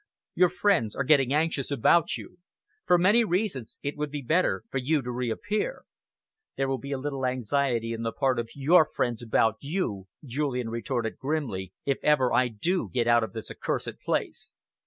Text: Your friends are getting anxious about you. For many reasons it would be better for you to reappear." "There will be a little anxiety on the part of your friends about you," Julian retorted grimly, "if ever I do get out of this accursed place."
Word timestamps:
Your 0.33 0.49
friends 0.49 0.95
are 0.95 1.03
getting 1.03 1.31
anxious 1.31 1.69
about 1.69 2.17
you. 2.17 2.39
For 2.87 2.97
many 2.97 3.23
reasons 3.23 3.77
it 3.83 3.95
would 3.97 4.09
be 4.09 4.23
better 4.23 4.63
for 4.71 4.79
you 4.79 5.03
to 5.03 5.11
reappear." 5.11 5.85
"There 6.57 6.67
will 6.67 6.79
be 6.79 6.91
a 6.91 6.97
little 6.97 7.23
anxiety 7.23 7.95
on 7.95 8.01
the 8.01 8.11
part 8.11 8.39
of 8.39 8.49
your 8.55 8.87
friends 8.95 9.21
about 9.21 9.57
you," 9.59 10.07
Julian 10.25 10.69
retorted 10.71 11.19
grimly, 11.19 11.71
"if 11.85 11.99
ever 12.01 12.33
I 12.33 12.47
do 12.47 12.89
get 12.91 13.05
out 13.07 13.23
of 13.23 13.33
this 13.33 13.51
accursed 13.51 13.99
place." 14.03 14.55